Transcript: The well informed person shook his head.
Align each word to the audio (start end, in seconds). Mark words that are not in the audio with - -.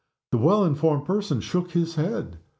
The 0.31 0.39
well 0.39 0.65
informed 0.65 1.05
person 1.05 1.41
shook 1.41 1.73
his 1.73 1.93
head. 1.93 2.39